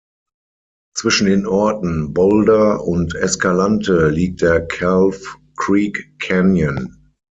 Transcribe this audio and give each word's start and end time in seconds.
Zwischen 0.97 1.27
den 1.27 1.45
Orten 1.45 2.11
Boulder 2.15 2.83
und 2.85 3.13
Escalante 3.13 4.09
liegt 4.09 4.41
der 4.41 4.65
Calf 4.65 5.35
Creek 5.55 6.17
Canyon. 6.17 7.11